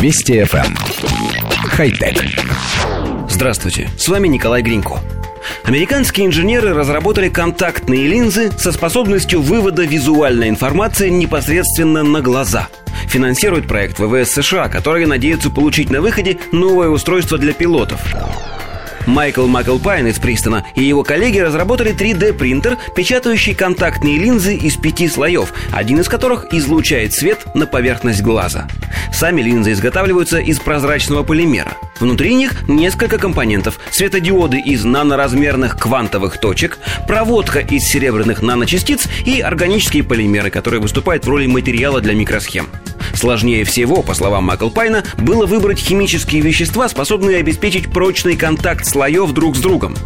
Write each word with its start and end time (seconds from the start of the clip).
Вести 0.00 0.34
FM. 0.34 0.64
Эм. 0.64 0.76
Хай-тек. 1.70 2.24
Здравствуйте, 3.28 3.90
с 3.98 4.06
вами 4.06 4.28
Николай 4.28 4.62
Гринько. 4.62 5.00
Американские 5.64 6.26
инженеры 6.26 6.72
разработали 6.72 7.28
контактные 7.28 8.06
линзы 8.06 8.52
со 8.52 8.70
способностью 8.70 9.42
вывода 9.42 9.82
визуальной 9.82 10.50
информации 10.50 11.08
непосредственно 11.08 12.04
на 12.04 12.20
глаза. 12.20 12.68
Финансирует 13.08 13.66
проект 13.66 13.98
ВВС 13.98 14.30
США, 14.30 14.68
который 14.68 15.04
надеется 15.04 15.50
получить 15.50 15.90
на 15.90 16.00
выходе 16.00 16.38
новое 16.52 16.90
устройство 16.90 17.36
для 17.36 17.52
пилотов. 17.52 18.00
Майкл 19.08 19.46
Маклпайн 19.46 20.06
из 20.06 20.18
Пристона 20.18 20.66
и 20.74 20.84
его 20.84 21.02
коллеги 21.02 21.38
разработали 21.38 21.94
3D-принтер, 21.94 22.76
печатающий 22.94 23.54
контактные 23.54 24.18
линзы 24.18 24.54
из 24.54 24.76
пяти 24.76 25.08
слоев, 25.08 25.54
один 25.72 26.00
из 26.00 26.08
которых 26.08 26.52
излучает 26.52 27.14
свет 27.14 27.38
на 27.54 27.66
поверхность 27.66 28.20
глаза. 28.20 28.68
Сами 29.10 29.40
линзы 29.40 29.72
изготавливаются 29.72 30.38
из 30.38 30.60
прозрачного 30.60 31.22
полимера. 31.22 31.72
Внутри 32.00 32.34
них 32.34 32.68
несколько 32.68 33.16
компонентов. 33.18 33.80
Светодиоды 33.90 34.60
из 34.60 34.84
наноразмерных 34.84 35.78
квантовых 35.78 36.38
точек, 36.38 36.78
проводка 37.08 37.60
из 37.60 37.84
серебряных 37.84 38.42
наночастиц 38.42 39.08
и 39.24 39.40
органические 39.40 40.04
полимеры, 40.04 40.50
которые 40.50 40.80
выступают 40.80 41.24
в 41.24 41.30
роли 41.30 41.46
материала 41.46 42.02
для 42.02 42.14
микросхем. 42.14 42.68
Сложнее 43.18 43.64
всего, 43.64 44.02
по 44.02 44.14
словам 44.14 44.44
Маклпайна, 44.44 45.02
было 45.18 45.44
выбрать 45.44 45.80
химические 45.80 46.40
вещества, 46.40 46.88
способные 46.88 47.38
обеспечить 47.38 47.90
прочный 47.90 48.36
контакт 48.36 48.86
слоев 48.86 49.32
друг 49.32 49.56
с 49.56 49.58
другом. 49.58 49.96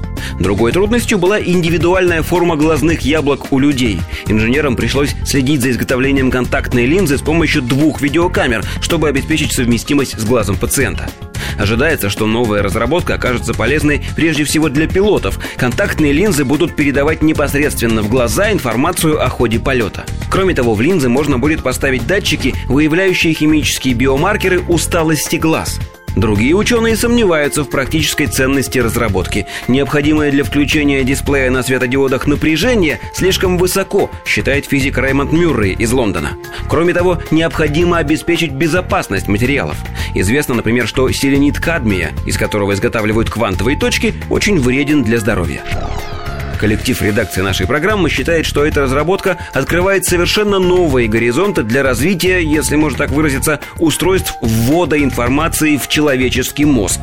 Другой 0.40 0.72
трудностью 0.72 1.18
была 1.18 1.38
индивидуальная 1.38 2.22
форма 2.22 2.56
глазных 2.56 3.02
яблок 3.02 3.52
у 3.52 3.58
людей. 3.58 4.00
Инженерам 4.28 4.76
пришлось 4.76 5.14
следить 5.26 5.60
за 5.60 5.72
изготовлением 5.72 6.30
контактной 6.30 6.86
линзы 6.86 7.18
с 7.18 7.20
помощью 7.20 7.60
двух 7.60 8.00
видеокамер, 8.00 8.64
чтобы 8.80 9.08
обеспечить 9.08 9.52
совместимость 9.52 10.18
с 10.18 10.24
глазом 10.24 10.56
пациента. 10.56 11.10
Ожидается, 11.58 12.08
что 12.08 12.26
новая 12.26 12.62
разработка 12.62 13.16
окажется 13.16 13.52
полезной 13.52 14.02
прежде 14.16 14.44
всего 14.44 14.70
для 14.70 14.88
пилотов. 14.88 15.38
Контактные 15.58 16.12
линзы 16.12 16.46
будут 16.46 16.74
передавать 16.74 17.20
непосредственно 17.20 18.00
в 18.00 18.08
глаза 18.08 18.50
информацию 18.52 19.22
о 19.22 19.28
ходе 19.28 19.58
полета. 19.58 20.06
Кроме 20.32 20.54
того, 20.54 20.72
в 20.72 20.80
линзы 20.80 21.10
можно 21.10 21.38
будет 21.38 21.62
поставить 21.62 22.06
датчики, 22.06 22.54
выявляющие 22.66 23.34
химические 23.34 23.92
биомаркеры 23.92 24.60
усталости 24.60 25.36
глаз. 25.36 25.78
Другие 26.16 26.54
ученые 26.54 26.96
сомневаются 26.96 27.64
в 27.64 27.68
практической 27.68 28.24
ценности 28.24 28.78
разработки. 28.78 29.46
Необходимое 29.68 30.30
для 30.30 30.42
включения 30.42 31.04
дисплея 31.04 31.50
на 31.50 31.62
светодиодах 31.62 32.26
напряжение 32.26 32.98
слишком 33.12 33.58
высоко, 33.58 34.10
считает 34.24 34.64
физик 34.64 34.96
Раймонд 34.96 35.32
Мюррей 35.32 35.74
из 35.74 35.92
Лондона. 35.92 36.30
Кроме 36.66 36.94
того, 36.94 37.18
необходимо 37.30 37.98
обеспечить 37.98 38.52
безопасность 38.52 39.28
материалов. 39.28 39.76
Известно, 40.14 40.54
например, 40.54 40.86
что 40.86 41.10
селенит 41.12 41.60
кадмия, 41.60 42.12
из 42.24 42.38
которого 42.38 42.72
изготавливают 42.72 43.28
квантовые 43.28 43.78
точки, 43.78 44.14
очень 44.30 44.58
вреден 44.58 45.02
для 45.02 45.18
здоровья. 45.18 45.62
Коллектив 46.62 47.02
редакции 47.02 47.40
нашей 47.40 47.66
программы 47.66 48.08
считает, 48.08 48.46
что 48.46 48.64
эта 48.64 48.82
разработка 48.82 49.36
открывает 49.52 50.04
совершенно 50.04 50.60
новые 50.60 51.08
горизонты 51.08 51.64
для 51.64 51.82
развития, 51.82 52.40
если 52.40 52.76
можно 52.76 52.98
так 52.98 53.10
выразиться, 53.10 53.58
устройств 53.80 54.34
ввода 54.40 54.96
информации 55.02 55.76
в 55.76 55.88
человеческий 55.88 56.64
мозг. 56.64 57.00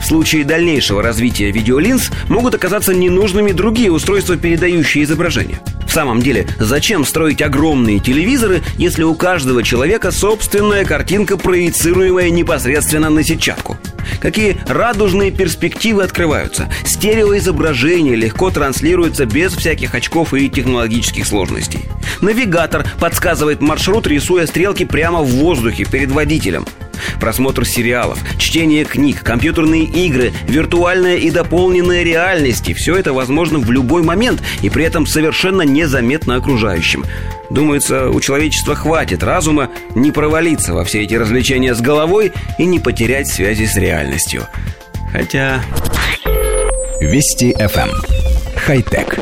В 0.00 0.06
случае 0.06 0.44
дальнейшего 0.44 1.02
развития 1.02 1.50
видеолинз 1.50 2.10
могут 2.30 2.54
оказаться 2.54 2.94
ненужными 2.94 3.52
другие 3.52 3.92
устройства, 3.92 4.38
передающие 4.38 5.04
изображение. 5.04 5.60
В 5.92 5.94
самом 5.94 6.22
деле, 6.22 6.46
зачем 6.58 7.04
строить 7.04 7.42
огромные 7.42 7.98
телевизоры, 7.98 8.62
если 8.78 9.02
у 9.02 9.14
каждого 9.14 9.62
человека 9.62 10.10
собственная 10.10 10.86
картинка, 10.86 11.36
проецируемая 11.36 12.30
непосредственно 12.30 13.10
на 13.10 13.22
сетчатку? 13.22 13.76
Какие 14.18 14.56
радужные 14.66 15.30
перспективы 15.30 16.02
открываются. 16.02 16.72
Стереоизображение 16.86 18.16
легко 18.16 18.50
транслируется 18.50 19.26
без 19.26 19.52
всяких 19.52 19.94
очков 19.94 20.32
и 20.32 20.48
технологических 20.48 21.26
сложностей. 21.26 21.80
Навигатор 22.22 22.86
подсказывает 22.98 23.60
маршрут, 23.60 24.06
рисуя 24.06 24.46
стрелки 24.46 24.86
прямо 24.86 25.20
в 25.20 25.28
воздухе 25.28 25.84
перед 25.84 26.10
водителем 26.10 26.64
просмотр 27.20 27.64
сериалов, 27.64 28.18
чтение 28.38 28.84
книг, 28.84 29.22
компьютерные 29.22 29.84
игры, 29.84 30.32
виртуальная 30.46 31.16
и 31.16 31.30
дополненная 31.30 32.02
реальности. 32.02 32.72
Все 32.72 32.96
это 32.96 33.12
возможно 33.12 33.58
в 33.58 33.70
любой 33.70 34.02
момент 34.02 34.42
и 34.62 34.70
при 34.70 34.84
этом 34.84 35.06
совершенно 35.06 35.62
незаметно 35.62 36.36
окружающим. 36.36 37.04
Думается, 37.50 38.08
у 38.08 38.20
человечества 38.20 38.74
хватит 38.74 39.22
разума 39.22 39.70
не 39.94 40.10
провалиться 40.10 40.72
во 40.72 40.84
все 40.84 41.02
эти 41.02 41.14
развлечения 41.14 41.74
с 41.74 41.80
головой 41.80 42.32
и 42.58 42.64
не 42.64 42.80
потерять 42.80 43.28
связи 43.28 43.64
с 43.64 43.76
реальностью. 43.76 44.46
Хотя... 45.12 45.62
Вести 47.00 47.52
FM. 47.52 47.88
Эм. 47.88 47.90
Хай-тек. 48.56 49.18